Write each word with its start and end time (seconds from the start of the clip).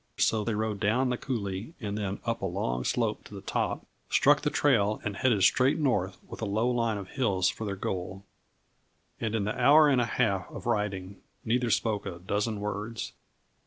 So 0.17 0.43
they 0.43 0.55
rode 0.55 0.79
down 0.79 1.09
the 1.11 1.15
coulée 1.19 1.73
and 1.79 1.95
then 1.95 2.21
up 2.25 2.41
a 2.41 2.45
long 2.47 2.83
slope 2.83 3.23
to 3.25 3.35
the 3.35 3.41
top, 3.41 3.85
struck 4.09 4.41
the 4.41 4.49
trail 4.49 4.99
and 5.03 5.15
headed 5.15 5.43
straight 5.43 5.77
north 5.77 6.17
with 6.27 6.41
a 6.41 6.45
low 6.45 6.69
line 6.71 6.97
of 6.97 7.09
hills 7.09 7.49
for 7.51 7.65
their 7.65 7.75
goal. 7.75 8.25
And 9.19 9.35
in 9.35 9.43
the 9.43 9.55
hour 9.55 9.87
and 9.89 10.01
a 10.01 10.05
half 10.05 10.49
of 10.49 10.65
riding, 10.65 11.21
neither 11.45 11.69
spoke 11.69 12.07
a 12.07 12.17
dozen 12.17 12.59
words. 12.59 13.13